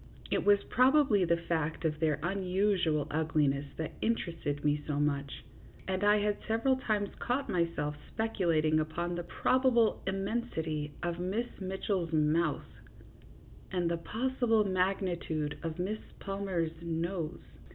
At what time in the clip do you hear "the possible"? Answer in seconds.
13.91-14.63